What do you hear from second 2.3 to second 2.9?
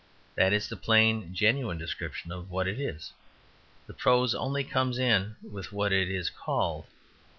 of what it